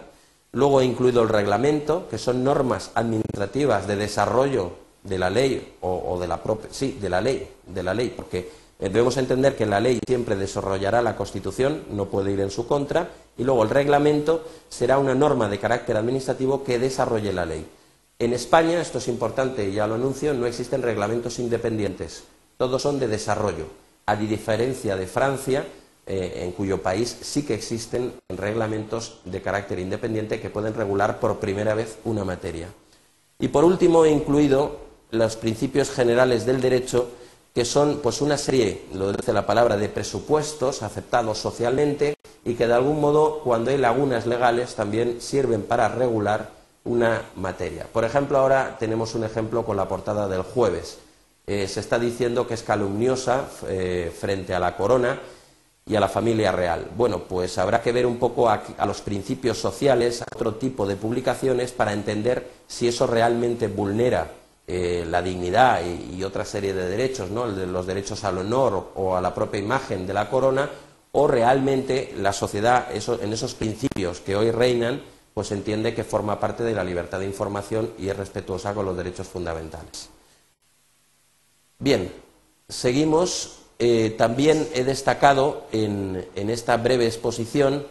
Luego 0.51 0.81
he 0.81 0.85
incluido 0.85 1.21
el 1.21 1.29
reglamento, 1.29 2.07
que 2.09 2.17
son 2.17 2.43
normas 2.43 2.91
administrativas 2.95 3.87
de 3.87 3.95
desarrollo 3.95 4.71
de 5.03 5.19
la 5.19 5.29
ley 5.29 5.75
o, 5.81 6.17
de 6.19 6.27
la 6.27 6.41
propia, 6.41 6.69
sí, 6.71 6.97
de 6.99 7.09
la 7.09 7.21
ley, 7.21 7.47
de 7.67 7.83
la 7.83 7.93
ley, 7.93 8.13
porque 8.15 8.39
eh, 8.79 8.89
debemos 8.89 9.17
entender 9.17 9.55
que 9.55 9.65
la 9.65 9.79
ley 9.79 9.99
siempre 10.05 10.35
desarrollará 10.35 11.01
la 11.01 11.15
Constitución, 11.15 11.83
no 11.91 12.05
puede 12.05 12.31
ir 12.31 12.39
en 12.39 12.51
su 12.51 12.67
contra, 12.67 13.09
y 13.37 13.43
luego 13.43 13.63
el 13.63 13.69
reglamento 13.69 14.43
será 14.69 14.97
una 14.97 15.13
norma 15.13 15.47
de 15.49 15.59
carácter 15.59 15.97
administrativo 15.97 16.63
que 16.63 16.79
desarrolle 16.79 17.31
la 17.31 17.45
ley. 17.45 17.65
En 18.17 18.33
España, 18.33 18.81
esto 18.81 18.97
es 18.97 19.07
importante, 19.07 19.71
ya 19.71 19.87
lo 19.87 19.95
anuncio, 19.95 20.33
no 20.33 20.45
existen 20.45 20.81
reglamentos 20.81 21.39
independientes, 21.39 22.23
todos 22.57 22.81
son 22.81 22.99
de 22.99 23.07
desarrollo, 23.07 23.67
a 24.07 24.15
diferencia 24.15 24.97
de 24.97 25.07
Francia, 25.07 25.65
eh, 26.05 26.43
en 26.43 26.51
cuyo 26.53 26.81
país 26.81 27.17
sí 27.21 27.43
que 27.43 27.53
existen 27.53 28.13
reglamentos 28.29 29.19
de 29.25 29.41
carácter 29.41 29.79
independiente 29.79 30.39
que 30.39 30.49
pueden 30.49 30.73
regular 30.73 31.19
por 31.19 31.39
primera 31.39 31.75
vez 31.75 31.97
una 32.03 32.25
materia. 32.25 32.67
Y 33.39 33.49
por 33.49 33.63
último 33.63 34.05
he 34.05 34.11
incluido 34.11 34.79
los 35.11 35.35
principios 35.35 35.89
generales 35.89 36.45
del 36.45 36.61
derecho, 36.61 37.09
que 37.53 37.65
son 37.65 37.99
pues 38.01 38.21
una 38.21 38.37
serie, 38.37 38.85
lo 38.93 39.11
dice 39.11 39.33
la 39.33 39.45
palabra, 39.45 39.77
de 39.77 39.89
presupuestos 39.89 40.83
aceptados 40.83 41.37
socialmente 41.37 42.15
y 42.45 42.55
que 42.55 42.67
de 42.67 42.73
algún 42.73 43.01
modo, 43.01 43.41
cuando 43.43 43.71
hay 43.71 43.77
lagunas 43.77 44.25
legales, 44.25 44.75
también 44.75 45.21
sirven 45.21 45.63
para 45.63 45.89
regular 45.89 46.49
una 46.85 47.23
materia. 47.35 47.85
Por 47.91 48.03
ejemplo, 48.03 48.37
ahora 48.37 48.77
tenemos 48.79 49.15
un 49.15 49.23
ejemplo 49.23 49.65
con 49.65 49.77
la 49.77 49.87
portada 49.87 50.27
del 50.27 50.41
jueves. 50.41 50.97
Eh, 51.47 51.67
se 51.67 51.79
está 51.79 51.97
diciendo 51.99 52.47
que 52.47 52.53
es 52.53 52.63
calumniosa 52.63 53.47
eh, 53.67 54.11
frente 54.17 54.53
a 54.53 54.59
la 54.59 54.77
corona 54.77 55.19
y 55.89 55.95
a 55.95 55.99
la 55.99 56.07
familia 56.07 56.51
real. 56.51 56.87
Bueno, 56.95 57.23
pues 57.23 57.57
habrá 57.57 57.81
que 57.81 57.91
ver 57.91 58.05
un 58.05 58.17
poco 58.17 58.47
a, 58.47 58.61
los 58.85 59.01
principios 59.01 59.57
sociales, 59.57 60.21
a 60.21 60.25
otro 60.33 60.53
tipo 60.53 60.85
de 60.85 60.95
publicaciones, 60.95 61.71
para 61.71 61.93
entender 61.93 62.47
si 62.67 62.87
eso 62.87 63.07
realmente 63.07 63.67
vulnera 63.67 64.31
eh, 64.67 65.03
la 65.09 65.23
dignidad 65.23 65.81
y, 65.83 66.23
otra 66.23 66.45
serie 66.45 66.75
de 66.75 66.87
derechos, 66.87 67.31
¿no? 67.31 67.47
los 67.47 67.87
derechos 67.87 68.23
al 68.23 68.37
honor 68.37 68.91
o 68.95 69.15
a 69.15 69.21
la 69.21 69.33
propia 69.33 69.59
imagen 69.59 70.05
de 70.05 70.13
la 70.13 70.29
corona, 70.29 70.69
o 71.11 71.27
realmente 71.27 72.13
la 72.17 72.33
sociedad, 72.33 72.87
en 72.93 73.33
esos 73.33 73.55
principios 73.55 74.19
que 74.19 74.35
hoy 74.35 74.51
reinan, 74.51 75.01
pues 75.33 75.51
entiende 75.51 75.95
que 75.95 76.03
forma 76.03 76.39
parte 76.39 76.63
de 76.63 76.75
la 76.75 76.83
libertad 76.83 77.19
de 77.19 77.25
información 77.25 77.93
y 77.97 78.09
es 78.09 78.15
respetuosa 78.15 78.75
con 78.75 78.85
los 78.85 78.95
derechos 78.95 79.27
fundamentales. 79.27 80.09
Bien, 81.79 82.13
seguimos 82.67 83.58
eh, 83.79 84.13
también 84.17 84.67
he 84.73 84.83
destacado 84.83 85.63
en, 85.71 86.27
esta 86.35 86.77
breve 86.77 87.05
exposición, 87.05 87.85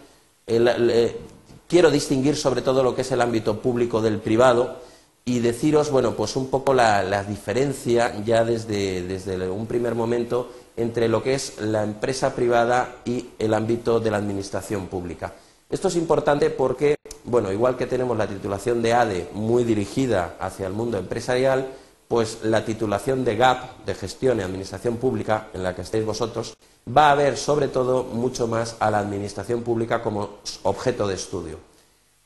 quiero 1.67 1.91
distinguir 1.91 2.37
sobre 2.37 2.63
todo 2.63 2.83
lo 2.83 2.95
que 2.95 3.03
es 3.03 3.13
el 3.13 3.21
ámbito 3.21 3.61
público 3.61 4.01
del 4.01 4.19
privado 4.19 4.77
y 5.25 5.41
deciros, 5.41 5.91
bueno, 5.91 6.15
pues 6.15 6.37
un 6.37 6.49
poco 6.49 6.73
la, 6.73 7.23
diferencia 7.25 8.15
ya 8.25 8.45
desde, 8.45 9.03
desde, 9.03 9.49
un 9.51 9.67
primer 9.67 9.95
momento 9.95 10.51
entre 10.77 11.09
lo 11.09 11.23
que 11.23 11.35
es 11.35 11.61
la 11.61 11.83
empresa 11.83 12.35
privada 12.35 12.97
y 13.05 13.31
el 13.39 13.53
ámbito 13.53 14.01
de 14.01 14.11
la 14.11 14.17
administración 14.17 14.87
pública. 14.87 15.35
Esto 15.69 15.89
es 15.89 15.97
importante 15.97 16.49
porque, 16.49 16.97
bueno, 17.25 17.53
igual 17.53 17.77
que 17.77 17.87
tenemos 17.87 18.17
la 18.17 18.27
titulación 18.27 18.81
de 18.81 18.95
ADE 18.95 19.29
muy 19.35 19.65
dirigida 19.65 20.37
hacia 20.41 20.67
el 20.67 20.73
mundo 20.73 20.97
empresarial, 20.97 21.67
pues 22.09 22.39
la 22.43 22.65
titulación 22.65 23.25
de 23.25 23.37
GAP, 23.37 23.85
de 23.85 23.95
Gestión 23.95 24.39
y 24.39 24.43
Administración 24.43 24.97
Pública, 24.97 25.49
en 25.53 25.63
la 25.63 25.77
que 25.77 25.83
estáis 25.83 26.05
vosotros, 26.05 26.57
va 26.97 27.11
a 27.11 27.15
ver 27.15 27.37
sobre 27.37 27.69
todo 27.69 28.05
mucho 28.05 28.47
más 28.47 28.77
a 28.81 28.91
la 28.91 28.99
Administración 28.99 29.63
Pública 29.63 30.03
como 30.03 30.39
objeto 30.63 31.07
de 31.07 31.15
estudio. 31.15 31.59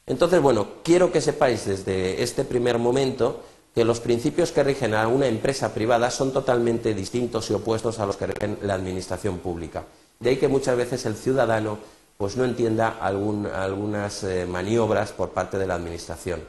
Entonces, 0.06 0.40
bueno, 0.40 0.68
quiero 0.84 1.10
que 1.10 1.20
sepáis 1.20 1.66
desde 1.66 2.22
este 2.22 2.44
primer 2.44 2.78
momento 2.78 3.40
que 3.74 3.84
los 3.84 4.00
principios 4.00 4.52
que 4.52 4.62
rigen 4.62 4.94
a 4.94 5.08
una 5.08 5.26
empresa 5.26 5.72
privada 5.74 6.10
son 6.10 6.32
totalmente 6.32 6.94
distintos 6.94 7.50
y 7.50 7.54
opuestos 7.54 7.98
a 7.98 8.06
los 8.06 8.16
que 8.16 8.26
rigen 8.26 8.58
la 8.62 8.74
Administración 8.74 9.38
Pública. 9.38 9.84
De 10.20 10.30
ahí 10.30 10.36
que 10.36 10.48
muchas 10.48 10.76
veces 10.76 11.04
el 11.06 11.16
ciudadano 11.16 11.78
pues 12.16 12.36
no 12.36 12.44
entienda 12.44 12.98
algunas 13.00 14.22
eh, 14.22 14.46
maniobras 14.46 15.10
por 15.12 15.30
parte 15.30 15.58
de 15.58 15.66
la 15.66 15.74
Administración. 15.74 16.40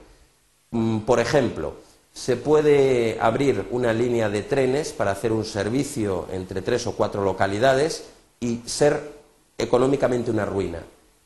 Mm, 0.71 0.99
por 0.99 1.19
ejemplo, 1.19 1.73
se 2.13 2.37
puede 2.37 3.17
abrir 3.19 3.65
una 3.71 3.91
línea 3.91 4.29
de 4.29 4.43
trenes 4.43 4.93
para 4.93 5.11
hacer 5.11 5.31
un 5.31 5.45
servicio 5.45 6.27
entre 6.31 6.61
tres 6.61 6.85
o 6.87 6.93
cuatro 6.93 7.23
localidades 7.23 8.05
y 8.39 8.61
ser 8.65 9.11
económicamente 9.57 10.31
una 10.31 10.45
ruina. 10.45 10.83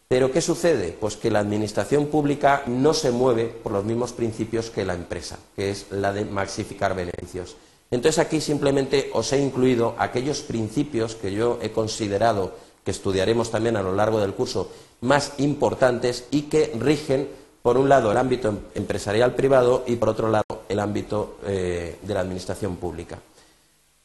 Pero 0.08 0.32
¿qué 0.32 0.40
sucede? 0.40 0.96
Pues 0.98 1.18
que 1.18 1.30
la 1.30 1.40
administración 1.40 2.08
pública 2.08 2.64
no 2.68 2.94
se 2.94 3.12
mueve 3.12 3.46
por 3.46 3.74
los 3.74 3.84
mismos 3.84 4.14
principios 4.14 4.70
que 4.70 4.86
la 4.86 4.94
empresa, 4.94 5.38
que 5.56 5.70
es 5.70 5.88
la 5.92 6.14
de 6.14 6.24
maxificar 6.24 6.96
beneficios. 6.96 7.58
Entonces 7.92 8.20
aquí 8.20 8.40
simplemente 8.40 9.10
os 9.14 9.34
he 9.34 9.40
incluido 9.40 9.96
aquellos 9.98 10.42
principios 10.42 11.16
que 11.16 11.34
yo 11.34 11.60
he 11.62 11.72
considerado 11.72 12.54
que 12.86 12.92
estudiaremos 12.92 13.52
también 13.52 13.76
a 13.76 13.82
lo 13.82 13.94
largo 13.94 14.22
del 14.22 14.34
curso 14.34 14.72
más 15.02 15.34
importantes 15.38 16.26
y 16.32 16.44
que 16.44 16.72
rigen 16.80 17.28
Por 17.68 17.78
un 17.78 17.90
lado, 17.90 18.14
el 18.14 18.18
ámbito 18.18 18.48
em-, 18.48 18.60
empresarial 18.76 19.36
privado 19.36 19.84
y, 19.86 19.98
por 19.98 20.08
otro 20.08 20.30
lado, 20.30 20.57
el 20.70 20.80
ámbito 20.80 21.38
eh, 21.46 21.98
de 22.02 22.14
la 22.14 22.22
administración 22.22 22.78
pública. 22.78 23.20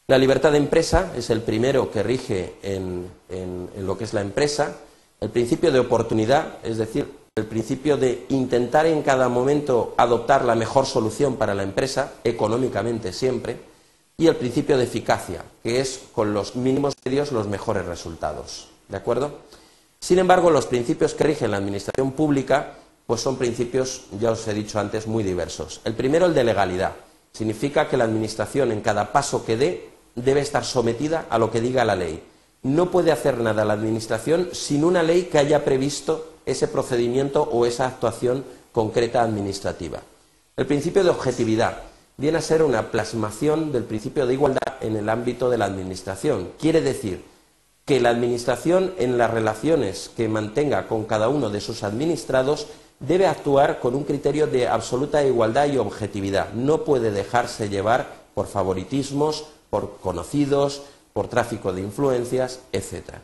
La 0.08 0.18
libertad 0.18 0.52
de 0.52 0.58
empresa 0.58 1.12
es 1.16 1.30
el 1.30 1.40
primero 1.42 1.90
que 1.90 2.02
rige 2.02 2.54
en, 2.62 3.08
lo 3.78 3.96
que 3.96 4.04
es 4.04 4.12
la 4.12 4.20
empresa. 4.20 4.76
El 5.20 5.30
principio 5.30 5.70
de 5.70 5.78
oportunidad, 5.78 6.58
es 6.64 6.76
decir, 6.76 7.08
el 7.34 7.46
principio 7.46 7.96
de 7.96 8.26
intentar 8.28 8.86
en 8.86 9.02
cada 9.02 9.28
momento 9.28 9.94
adoptar 9.96 10.44
la 10.44 10.54
mejor 10.54 10.86
solución 10.86 11.36
para 11.36 11.54
la 11.54 11.62
empresa, 11.62 12.14
económicamente 12.24 13.12
siempre, 13.12 13.56
y 14.18 14.26
el 14.26 14.36
principio 14.36 14.76
de 14.76 14.84
eficacia, 14.84 15.44
que 15.62 15.80
es 15.80 16.02
con 16.12 16.34
los 16.34 16.56
mínimos 16.56 16.94
medios 17.04 17.32
los 17.32 17.48
mejores 17.48 17.86
resultados. 17.86 18.68
¿De 18.88 18.96
acuerdo? 18.96 19.38
Sin 20.00 20.18
embargo, 20.18 20.50
los 20.50 20.66
principios 20.66 21.14
que 21.14 21.24
rigen 21.24 21.52
la 21.52 21.56
administración 21.56 22.12
pública 22.12 22.74
pues 23.06 23.20
son 23.20 23.36
principios, 23.36 24.04
ya 24.20 24.30
os 24.30 24.46
he 24.48 24.54
dicho 24.54 24.78
antes, 24.78 25.06
muy 25.06 25.22
diversos. 25.24 25.80
El 25.84 25.94
primero, 25.94 26.26
el 26.26 26.34
de 26.34 26.44
legalidad. 26.44 26.92
Significa 27.32 27.88
que 27.88 27.96
la 27.96 28.04
Administración, 28.04 28.72
en 28.72 28.80
cada 28.80 29.12
paso 29.12 29.44
que 29.44 29.56
dé, 29.56 29.90
debe 30.14 30.40
estar 30.40 30.64
sometida 30.64 31.26
a 31.30 31.38
lo 31.38 31.50
que 31.50 31.60
diga 31.60 31.84
la 31.84 31.96
ley. 31.96 32.22
No 32.62 32.90
puede 32.90 33.10
hacer 33.10 33.38
nada 33.38 33.64
la 33.64 33.72
Administración 33.72 34.50
sin 34.52 34.84
una 34.84 35.02
ley 35.02 35.24
que 35.24 35.38
haya 35.38 35.64
previsto 35.64 36.34
ese 36.46 36.68
procedimiento 36.68 37.42
o 37.42 37.66
esa 37.66 37.86
actuación 37.86 38.44
concreta 38.72 39.22
administrativa. 39.22 40.00
El 40.56 40.66
principio 40.66 41.02
de 41.02 41.10
objetividad 41.10 41.78
viene 42.16 42.38
a 42.38 42.42
ser 42.42 42.62
una 42.62 42.90
plasmación 42.90 43.72
del 43.72 43.84
principio 43.84 44.26
de 44.26 44.34
igualdad 44.34 44.76
en 44.80 44.96
el 44.96 45.08
ámbito 45.08 45.50
de 45.50 45.58
la 45.58 45.64
Administración. 45.64 46.50
Quiere 46.58 46.82
decir 46.82 47.24
que 47.84 48.00
la 48.00 48.10
Administración, 48.10 48.94
en 48.98 49.18
las 49.18 49.30
relaciones 49.30 50.10
que 50.16 50.28
mantenga 50.28 50.86
con 50.88 51.04
cada 51.04 51.28
uno 51.28 51.50
de 51.50 51.60
sus 51.60 51.82
administrados, 51.82 52.68
debe 53.06 53.26
actuar 53.26 53.80
con 53.80 53.94
un 53.94 54.04
criterio 54.04 54.46
de 54.46 54.68
absoluta 54.68 55.22
igualdad 55.24 55.66
y 55.66 55.76
objetividad. 55.76 56.52
No 56.54 56.84
puede 56.84 57.10
dejarse 57.10 57.68
llevar 57.68 58.22
por 58.34 58.46
favoritismos, 58.46 59.44
por 59.68 59.98
conocidos, 59.98 60.82
por 61.12 61.28
tráfico 61.28 61.72
de 61.72 61.82
influencias, 61.82 62.60
etc. 62.72 63.16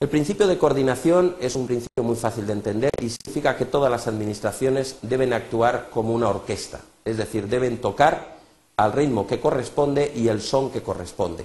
El 0.00 0.08
principio 0.08 0.48
de 0.48 0.58
coordinación 0.58 1.36
es 1.40 1.54
un 1.54 1.66
principio 1.66 2.02
muy 2.02 2.16
fácil 2.16 2.46
de 2.46 2.54
entender 2.54 2.90
y 3.00 3.08
significa 3.08 3.56
que 3.56 3.66
todas 3.66 3.90
las 3.90 4.08
administraciones 4.08 4.96
deben 5.02 5.32
actuar 5.32 5.90
como 5.90 6.12
una 6.12 6.28
orquesta, 6.28 6.80
es 7.04 7.18
decir, 7.18 7.46
deben 7.46 7.80
tocar 7.80 8.36
al 8.76 8.92
ritmo 8.92 9.26
que 9.28 9.38
corresponde 9.38 10.12
y 10.16 10.26
el 10.26 10.40
son 10.40 10.70
que 10.70 10.82
corresponde. 10.82 11.44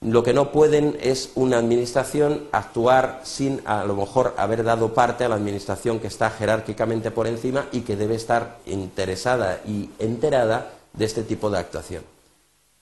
Lo 0.00 0.22
que 0.22 0.32
no 0.32 0.52
pueden 0.52 0.96
es 1.00 1.32
una 1.34 1.58
administración 1.58 2.44
actuar 2.52 3.20
sin 3.24 3.60
a 3.64 3.84
lo 3.84 3.96
mejor 3.96 4.32
haber 4.36 4.62
dado 4.62 4.94
parte 4.94 5.24
a 5.24 5.28
la 5.28 5.34
administración 5.34 5.98
que 5.98 6.06
está 6.06 6.30
jerárquicamente 6.30 7.10
por 7.10 7.26
encima 7.26 7.66
y 7.72 7.80
que 7.80 7.96
debe 7.96 8.14
estar 8.14 8.58
interesada 8.66 9.60
y 9.66 9.90
enterada 9.98 10.70
de 10.92 11.04
este 11.04 11.24
tipo 11.24 11.50
de 11.50 11.58
actuación. 11.58 12.04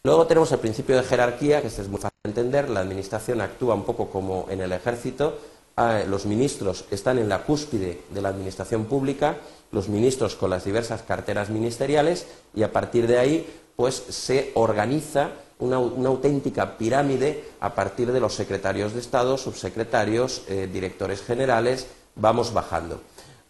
Luego 0.04 0.26
tenemos 0.26 0.52
el 0.52 0.58
principio 0.58 0.94
de 0.94 1.04
jerarquía, 1.04 1.62
que 1.62 1.68
este 1.68 1.82
es 1.82 1.88
muy 1.88 2.00
fácil 2.00 2.18
de 2.23 2.30
entender. 2.30 2.68
La 2.68 2.80
administración 2.80 3.40
actúa 3.40 3.75
un 3.75 3.85
poco 3.85 4.11
como 4.11 4.46
en 4.50 4.61
el 4.61 4.73
ejército. 4.73 5.38
Ah, 5.75 6.02
los 6.06 6.26
ministros 6.26 6.85
están 6.90 7.18
en 7.18 7.30
la 7.30 7.44
cúspide 7.44 8.02
de 8.11 8.23
la 8.23 8.28
administración 8.28 8.85
pública, 8.85 9.38
los 9.73 9.88
ministros 9.88 10.37
con 10.37 10.50
las 10.50 10.64
diversas 10.64 11.02
carteras 11.02 11.49
ministeriales 11.49 12.26
y 12.54 12.62
a 12.62 12.73
partir 12.73 13.06
de 13.06 13.18
ahí 13.18 13.46
pues 13.75 13.94
se 13.94 14.52
organiza 14.54 15.30
una, 15.58 15.76
auténtica 15.76 16.76
pirámide 16.76 17.44
a 17.60 17.75
partir 17.75 18.12
de 18.12 18.20
los 18.20 18.34
secretarios 18.34 18.92
de 18.92 19.00
Estado, 19.00 19.38
subsecretarios, 19.38 20.42
eh, 20.48 20.68
directores 20.70 21.22
generales, 21.22 21.86
vamos 22.14 22.52
bajando. 22.52 23.00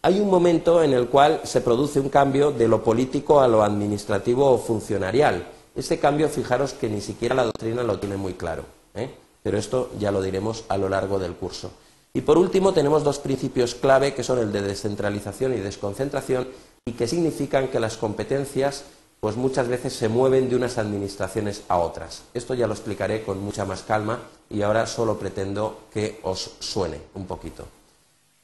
Hay 0.03 0.21
un 0.21 0.31
momento 0.31 0.83
en 0.83 0.93
el 0.93 1.09
cual 1.09 1.41
se 1.45 1.61
produce 1.61 1.99
un 1.99 2.11
cambio 2.11 2.53
de 2.53 2.69
lo 2.69 2.85
político 2.85 3.41
a 3.41 3.49
lo 3.49 3.65
administrativo 3.65 4.49
o 4.51 4.59
funcionarial. 4.59 5.49
Este 5.75 5.99
cambio, 5.99 6.29
fijaros 6.29 6.75
que 6.75 6.89
ni 6.89 7.01
siquiera 7.01 7.35
la 7.35 7.45
doctrina 7.45 7.83
lo 7.83 7.99
tiene 7.99 8.17
muy 8.17 8.35
claro, 8.35 8.65
¿eh? 8.95 9.11
pero 9.43 9.59
esto 9.59 9.91
ya 9.99 10.13
lo 10.13 10.23
diremos 10.23 10.65
a 10.69 10.77
lo 10.77 10.89
largo 10.89 11.19
del 11.19 11.35
curso. 11.35 11.73
Y 12.15 12.23
por 12.23 12.39
último, 12.39 12.73
tenemos 12.73 13.05
dos 13.05 13.19
principios 13.19 13.75
clave 13.75 14.15
que 14.15 14.23
son 14.23 14.39
el 14.39 14.53
de 14.53 14.63
descentralización 14.63 15.53
y 15.55 15.59
desconcentración 15.59 16.49
y 16.87 16.93
que 16.93 17.09
significan 17.09 17.69
que 17.69 17.81
las 17.81 17.97
competencias 17.97 18.85
pues 19.21 19.37
muchas 19.37 19.69
veces 19.69 19.93
se 19.95 20.09
mueven 20.09 20.49
de 20.49 20.57
unas 20.57 20.79
administraciones 20.79 21.63
a 21.69 21.79
otras. 21.79 22.23
Esto 22.35 22.55
ya 22.55 22.67
lo 22.67 22.75
explicaré 22.75 23.23
con 23.23 23.41
mucha 23.41 23.65
más 23.65 23.83
calma 23.83 24.21
y 24.51 24.63
ahora 24.63 24.87
solo 24.87 25.19
pretendo 25.19 25.85
que 25.93 26.21
os 26.23 26.53
suene 26.61 27.01
un 27.15 27.27
poquito. 27.27 27.65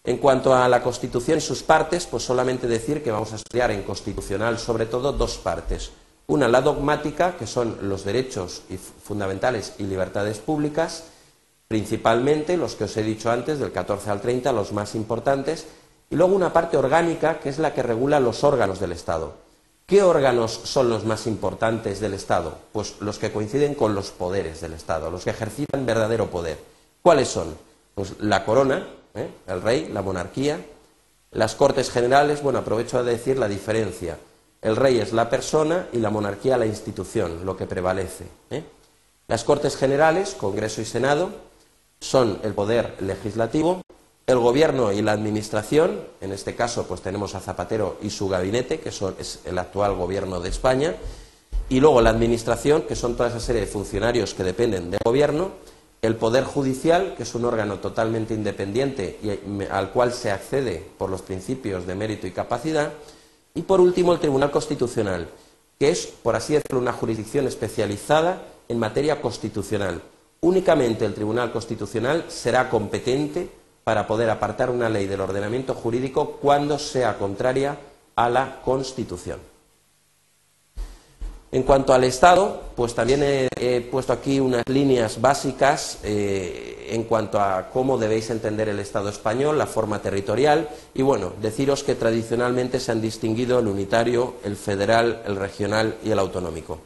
En 0.05 0.19
cuanto 0.19 0.53
a 0.53 0.69
la 0.69 0.83
Constitución 0.83 1.39
y 1.39 1.41
sus 1.41 1.63
partes, 1.63 2.07
pues 2.07 2.25
solamente 2.25 2.67
decir 2.67 3.05
que 3.05 3.13
vamos 3.13 3.33
a 3.33 3.37
estudiar 3.37 3.71
en 3.71 3.85
constitucional 3.85 4.59
sobre 4.59 4.87
todo 4.87 5.13
dos 5.13 5.37
partes. 5.39 5.93
Una, 6.27 6.49
la 6.49 6.61
dogmática, 6.61 7.37
que 7.37 7.47
son 7.47 7.79
los 7.83 8.05
derechos 8.05 8.63
fundamentales 9.05 9.75
y 9.79 9.85
libertades 9.85 10.39
públicas, 10.39 11.05
principalmente 11.69 12.57
los 12.57 12.75
que 12.75 12.85
os 12.85 12.97
he 12.97 13.03
dicho 13.05 13.31
antes, 13.31 13.61
del 13.61 13.71
14 13.71 14.11
al 14.11 14.21
30, 14.21 14.53
los 14.53 14.73
más 14.73 14.97
importantes, 14.97 15.67
y 16.11 16.17
luego 16.17 16.35
una 16.35 16.53
parte 16.53 16.77
orgánica, 16.77 17.39
que 17.39 17.49
es 17.49 17.59
la 17.59 17.73
que 17.73 17.83
regula 17.83 18.19
los 18.19 18.43
órganos 18.43 18.81
del 18.81 18.93
Estado. 18.93 19.35
¿Qué 19.93 20.03
órganos 20.03 20.59
son 20.65 20.89
los 20.89 21.05
más 21.05 21.27
importantes 21.27 22.01
del 22.01 22.15
Estado? 22.15 22.57
Pues 22.73 22.95
los 23.01 23.19
que 23.19 23.31
coinciden 23.31 23.75
con 23.75 23.95
los 23.95 24.11
poderes 24.11 24.63
del 24.63 24.73
Estado, 24.73 25.11
los 25.11 25.23
que 25.23 25.29
ejercitan 25.29 25.85
verdadero 25.85 26.31
poder. 26.31 26.57
¿Cuáles 27.03 27.29
son? 27.29 27.55
Pues 27.95 28.15
la 28.21 28.43
corona, 28.47 28.89
¿eh? 29.15 29.29
el 29.47 29.61
rey, 29.61 29.91
la 29.93 30.01
monarquía, 30.01 30.65
las 31.33 31.55
Cortes 31.57 31.91
Generales, 31.91 32.43
bueno, 32.43 32.61
aprovecho 32.61 32.97
a 32.97 33.03
decir 33.03 33.39
la 33.39 33.49
diferencia. 33.49 34.17
El 34.63 34.77
rey 34.77 34.99
es 34.99 35.13
la 35.13 35.29
persona 35.29 35.89
y 35.93 35.99
la 35.99 36.09
monarquía 36.09 36.57
la 36.57 36.65
institución, 36.65 37.45
lo 37.45 37.55
que 37.55 37.67
prevalece. 37.67 38.25
¿eh? 38.49 38.65
Las 39.29 39.45
Cortes 39.45 39.77
Generales, 39.77 40.35
Congreso 40.41 40.81
y 40.81 40.87
Senado, 40.87 41.33
son 42.01 42.41
el 42.45 42.55
poder 42.55 42.97
legislativo 43.01 43.83
el 44.27 44.39
gobierno 44.39 44.93
y 44.93 45.03
la 45.03 45.13
administración, 45.13 46.01
en 46.21 46.33
este 46.33 46.55
caso 46.55 46.87
pues 46.87 47.03
tenemos 47.03 47.35
a 47.35 47.41
Zapatero 47.41 47.99
y 48.03 48.11
su 48.11 48.29
gabinete, 48.29 48.79
que 48.81 48.91
es 48.91 49.41
el 49.45 49.59
actual 49.59 49.95
gobierno 49.95 50.41
de 50.41 50.49
España, 50.49 50.95
y 51.69 51.81
luego 51.81 52.01
la 52.01 52.11
administración, 52.11 52.83
que 52.83 52.97
son 52.97 53.17
toda 53.17 53.31
esa 53.31 53.41
serie 53.41 53.63
de 53.63 53.67
funcionarios 53.67 54.35
que 54.35 54.45
dependen 54.45 54.91
del 54.91 55.01
gobierno, 55.05 55.51
el 56.03 56.17
Poder 56.17 56.45
Judicial, 56.45 57.15
que 57.17 57.23
es 57.23 57.35
un 57.35 57.45
órgano 57.45 57.79
totalmente 57.79 58.35
independiente 58.35 59.19
y 59.23 59.65
al 59.71 59.91
cual 59.93 60.13
se 60.13 60.31
accede 60.31 60.85
por 60.99 61.09
los 61.11 61.23
principios 61.23 61.87
de 61.87 61.95
mérito 61.95 62.27
y 62.27 62.33
capacidad, 62.33 62.93
y 63.55 63.63
por 63.63 63.81
último 63.81 64.13
el 64.13 64.19
Tribunal 64.19 64.51
Constitucional, 64.51 65.29
que 65.79 65.91
es, 65.91 66.07
por 66.07 66.37
así 66.37 66.55
decirlo, 66.55 66.81
una 66.81 66.93
jurisdicción 66.93 67.47
especializada 67.47 68.43
en 68.69 68.79
materia 68.79 69.21
constitucional. 69.21 70.03
Únicamente 70.41 71.05
el 71.05 71.15
Tribunal 71.15 71.53
Constitucional 71.53 72.25
será 72.29 72.69
competente 72.69 73.49
para 73.85 74.07
poder 74.07 74.31
apartar 74.31 74.71
una 74.71 74.89
ley 74.89 75.07
del 75.07 75.21
ordenamiento 75.21 75.75
jurídico 75.75 76.39
cuando 76.41 76.79
sea 76.79 77.19
contraria 77.19 77.79
a 78.15 78.29
la 78.29 78.61
Constitución. 78.65 79.53
En 81.51 81.65
cuanto 81.65 81.93
al 81.93 82.05
Estado, 82.05 82.63
pues 82.75 82.95
también 82.95 83.21
he, 83.23 83.81
puesto 83.91 84.15
aquí 84.15 84.41
unas 84.41 84.67
líneas 84.69 85.21
básicas 85.21 85.99
eh, 86.03 86.89
en 86.91 87.05
cuanto 87.05 87.39
a 87.39 87.69
cómo 87.71 87.99
debéis 87.99 88.31
entender 88.31 88.71
el 88.71 88.79
Estado 88.79 89.11
español, 89.11 89.59
la 89.59 89.67
forma 89.67 90.01
territorial, 90.01 90.71
y 90.95 91.03
bueno, 91.03 91.35
deciros 91.43 91.83
que 91.83 91.95
tradicionalmente 91.95 92.81
se 92.81 92.91
han 92.91 93.03
distinguido 93.03 93.59
el 93.59 93.67
unitario, 93.67 94.37
el 94.45 94.57
federal, 94.57 95.23
el 95.27 95.37
regional 95.37 95.97
y 96.03 96.11
el 96.11 96.19
autonómico. 96.19 96.79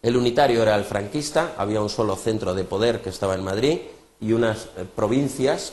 El 0.00 0.16
unitario 0.16 0.62
era 0.62 0.76
el 0.76 0.84
franquista, 0.84 1.54
había 1.56 1.80
un 1.80 1.90
solo 1.90 2.14
centro 2.14 2.54
de 2.54 2.62
poder 2.62 3.02
que 3.02 3.10
estaba 3.10 3.34
en 3.34 3.42
Madrid 3.42 3.80
y 4.20 4.32
unas 4.32 4.66
eh, 4.76 4.84
provincias 4.94 5.72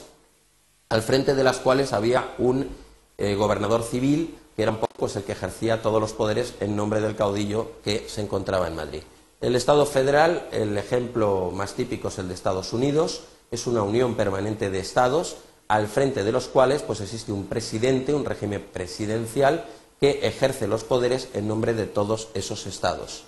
al 0.93 1.01
frente 1.01 1.33
de 1.33 1.43
las 1.43 1.57
cuales 1.57 1.91
había 1.91 2.35
un 2.37 2.69
eh, 3.17 3.33
gobernador 3.33 3.81
civil 3.81 4.37
que 4.55 4.61
era 4.61 4.71
un 4.71 4.77
poco 4.77 4.93
pues, 4.95 5.15
el 5.15 5.23
que 5.23 5.31
ejercía 5.31 5.81
todos 5.81 5.99
los 5.99 6.13
poderes 6.13 6.53
en 6.59 6.75
nombre 6.75 7.01
del 7.01 7.15
caudillo 7.15 7.71
que 7.83 8.05
se 8.07 8.21
encontraba 8.21 8.67
en 8.67 8.75
Madrid. 8.75 9.01
El 9.41 9.55
Estado 9.55 9.87
federal, 9.87 10.47
el 10.51 10.77
ejemplo 10.77 11.49
más 11.51 11.73
típico 11.73 12.09
es 12.09 12.19
el 12.19 12.27
de 12.27 12.35
Estados 12.35 12.73
Unidos, 12.73 13.23
es 13.49 13.65
una 13.65 13.81
unión 13.81 14.13
permanente 14.13 14.69
de 14.69 14.77
estados 14.77 15.37
al 15.67 15.87
frente 15.87 16.23
de 16.23 16.31
los 16.31 16.45
cuales 16.45 16.83
pues, 16.83 17.01
existe 17.01 17.31
un 17.31 17.47
presidente, 17.47 18.13
un 18.13 18.23
régimen 18.23 18.63
presidencial 18.71 19.65
que 19.99 20.27
ejerce 20.27 20.67
los 20.67 20.83
poderes 20.83 21.29
en 21.33 21.47
nombre 21.47 21.73
de 21.73 21.87
todos 21.87 22.27
esos 22.35 22.67
estados. 22.67 23.23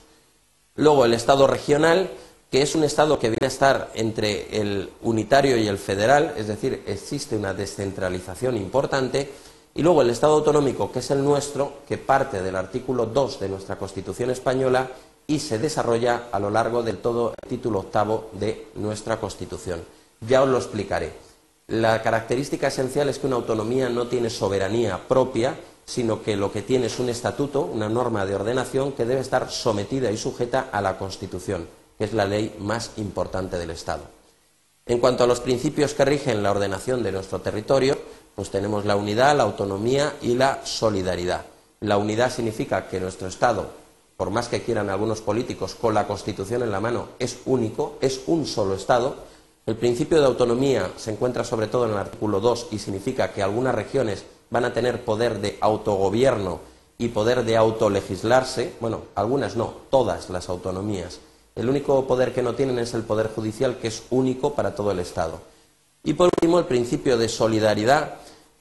Luego 0.75 1.03
el 1.03 1.15
Estado 1.15 1.47
regional 1.47 2.11
que 2.55 2.61
es 2.61 2.73
un 2.73 2.85
Estado 2.85 3.19
que 3.19 3.27
viene 3.27 3.43
a 3.43 3.47
estar 3.47 3.91
entre 3.95 4.47
el 4.57 4.89
unitario 5.01 5.57
y 5.57 5.67
el 5.67 5.77
federal, 5.77 6.35
es 6.37 6.47
decir, 6.47 6.83
existe 6.87 7.35
una 7.35 7.53
descentralización 7.53 8.55
importante, 8.55 9.29
y 9.73 9.81
luego 9.81 10.01
el 10.01 10.09
Estado 10.09 10.35
autonómico, 10.35 10.89
que 10.89 10.99
es 10.99 11.11
el 11.11 11.21
nuestro, 11.21 11.79
que 11.85 11.97
parte 11.97 12.41
del 12.41 12.55
artículo 12.55 13.07
2 13.07 13.41
de 13.41 13.49
nuestra 13.49 13.77
Constitución 13.77 14.29
española 14.29 14.89
y 15.27 15.39
se 15.39 15.59
desarrolla 15.59 16.29
a 16.31 16.39
lo 16.39 16.49
largo 16.49 16.81
del 16.81 16.99
todo 16.99 17.33
el 17.43 17.49
título 17.49 17.79
octavo 17.79 18.29
de 18.31 18.67
nuestra 18.75 19.19
Constitución. 19.19 19.81
Ya 20.25 20.41
os 20.41 20.47
lo 20.47 20.57
explicaré. 20.57 21.11
La 21.67 22.01
característica 22.01 22.67
esencial 22.67 23.09
es 23.09 23.19
que 23.19 23.27
una 23.27 23.35
autonomía 23.35 23.89
no 23.89 24.07
tiene 24.07 24.29
soberanía 24.29 24.97
propia, 25.09 25.57
sino 25.83 26.23
que 26.23 26.37
lo 26.37 26.53
que 26.53 26.61
tiene 26.61 26.85
es 26.85 26.99
un 26.99 27.09
estatuto, 27.09 27.63
una 27.63 27.89
norma 27.89 28.25
de 28.25 28.35
ordenación 28.35 28.93
que 28.93 29.03
debe 29.03 29.19
estar 29.19 29.51
sometida 29.51 30.09
y 30.09 30.15
sujeta 30.15 30.69
a 30.71 30.79
la 30.79 30.97
Constitución, 30.97 31.67
que 31.97 32.05
es 32.05 32.13
la 32.13 32.25
ley 32.25 32.55
más 32.59 32.91
importante 32.97 33.57
del 33.57 33.71
Estado. 33.71 34.03
En 34.85 34.99
cuanto 34.99 35.23
a 35.23 35.27
los 35.27 35.39
principios 35.39 35.93
que 35.93 36.05
rigen 36.05 36.43
la 36.43 36.51
ordenación 36.51 37.01
de 37.01 37.11
nuestro 37.11 37.41
territorio, 37.41 37.97
pues 38.35 38.51
tenemos 38.51 38.85
la 38.85 38.95
unidad, 38.95 39.35
la 39.35 39.43
autonomía 39.43 40.13
y 40.21 40.35
la 40.35 40.65
solidaridad. 40.65 41.45
La 41.79 41.97
unidad 41.97 42.31
significa 42.31 42.87
que 42.87 42.99
nuestro 42.99 43.27
Estado, 43.27 43.69
por 44.17 44.29
más 44.29 44.47
que 44.47 44.61
quieran 44.61 44.89
algunos 44.89 45.21
políticos, 45.21 45.75
con 45.75 45.93
la 45.93 46.05
Constitución 46.05 46.61
en 46.61 46.71
la 46.71 46.79
mano, 46.79 47.09
es 47.17 47.39
único, 47.45 47.97
es 48.01 48.21
un 48.27 48.45
solo 48.45 48.75
Estado. 48.75 49.15
El 49.65 49.75
principio 49.75 50.19
de 50.19 50.27
autonomía 50.27 50.91
se 50.97 51.11
encuentra 51.11 51.43
sobre 51.43 51.67
todo 51.67 51.85
en 51.85 51.91
el 51.91 51.97
artículo 51.97 52.39
2 52.39 52.67
y 52.71 52.79
significa 52.79 53.31
que 53.31 53.41
algunas 53.41 53.73
regiones 53.73 54.25
van 54.51 54.65
a 54.65 54.73
tener 54.73 55.03
poder 55.03 55.39
de 55.39 55.57
autogobierno 55.61 56.59
y 56.97 57.07
poder 57.07 57.43
de 57.43 57.57
autolegislarse. 57.57 58.73
Bueno, 58.79 59.01
algunas 59.15 59.55
no, 59.55 59.73
todas 59.89 60.29
las 60.29 60.49
autonomías. 60.49 61.19
El 61.55 61.69
único 61.69 62.05
poder 62.05 62.33
que 62.33 62.43
no 62.43 62.53
tienen 62.53 62.79
es 62.79 62.93
el 62.93 63.03
poder 63.03 63.29
judicial, 63.33 63.77
que 63.77 63.87
es 63.87 64.03
único 64.09 64.53
para 64.53 64.75
todo 64.75 64.91
el 64.91 64.99
Estado. 64.99 65.39
Y 66.03 66.13
por 66.13 66.27
último, 66.27 66.59
el 66.59 66.65
principio 66.65 67.17
de 67.17 67.29
solidaridad 67.29 68.15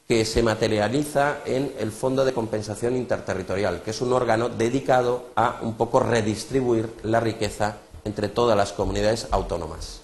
que 0.07 0.25
se 0.25 0.43
materializa 0.43 1.39
en 1.45 1.73
el 1.79 1.91
Fondo 1.91 2.25
de 2.25 2.33
Compensación 2.33 2.95
Interterritorial, 2.95 3.83
que 3.83 3.91
es 3.91 4.01
un 4.01 4.13
órgano 4.13 4.49
dedicado 4.49 5.27
a 5.35 5.59
un 5.63 5.75
poco 5.75 5.99
redistribuir 5.99 6.89
la 7.03 7.21
riqueza 7.21 7.79
entre 8.05 8.29
todas 8.29 8.57
las 8.57 8.73
comunidades 8.73 9.27
autónomas. 9.31 10.03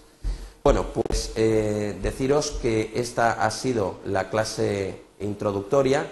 Bueno, 0.64 0.86
pues 0.92 1.32
eh, 1.36 1.96
deciros 2.02 2.50
que 2.50 2.92
esta 2.94 3.44
ha 3.44 3.50
sido 3.50 3.96
la 4.04 4.30
clase 4.30 5.02
introductoria, 5.20 6.10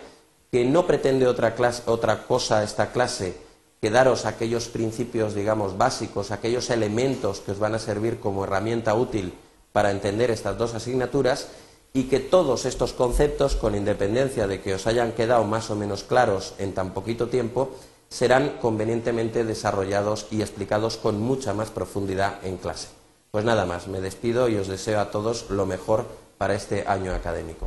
que 0.51 0.65
no 0.65 0.87
pretende 0.87 1.27
otra, 1.27 1.55
otra 1.87 2.27
cosa 2.27 2.63
esta 2.63 2.93
clase 2.93 3.48
que 3.81 3.91
daros 3.91 4.27
aquellos 4.27 4.69
principios, 4.69 5.35
digamos, 5.35 5.79
básicos, 5.79 6.31
aquellos 6.31 6.71
elementos 6.71 7.41
que 7.41 7.53
os 7.53 7.59
van 7.59 7.75
a 7.75 7.79
servir 7.79 8.19
como 8.19 8.45
herramienta 8.45 8.95
útil 8.95 9.35
para 9.73 9.91
entender 9.91 10.31
estas 10.31 10.59
dos 10.59 10.75
asignaturas, 10.75 11.49
y 11.93 12.05
que 12.05 12.21
todos 12.21 12.65
estos 12.65 12.93
conceptos, 12.93 13.57
con 13.57 13.75
independencia 13.75 14.47
de 14.47 14.61
que 14.61 14.75
os 14.75 14.87
hayan 14.87 15.13
quedado 15.13 15.45
más 15.45 15.71
o 15.71 15.77
menos 15.77 16.05
claros 16.05 16.55
en 16.59 16.75
tan 16.75 16.93
poquito 16.93 17.29
tiempo, 17.29 17.71
serán 18.09 18.59
convenientemente 18.61 19.45
desarrollados 19.45 20.27
y 20.31 20.41
explicados 20.41 20.97
con 20.97 21.21
mucha 21.21 21.55
más 21.55 21.71
profundidad 21.71 22.45
en 22.45 22.57
clase. 22.57 22.89
Pues 23.31 23.45
nada 23.45 23.67
más, 23.67 23.89
me 23.89 24.01
despido 24.01 24.49
y 24.49 24.57
os 24.57 24.69
deseo 24.69 25.01
a 25.01 25.11
todos 25.11 25.51
lo 25.51 25.67
mejor 25.67 26.07
para 26.39 26.55
este 26.55 26.87
año 26.87 27.13
académico. 27.15 27.67